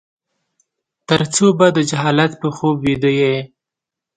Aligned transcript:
ترڅو 1.07 1.47
به 1.57 1.67
د 1.77 1.77
جهالت 1.89 2.31
په 2.41 2.47
خوب 2.55 2.75
ويده 2.85 3.11
يې؟ 3.19 3.33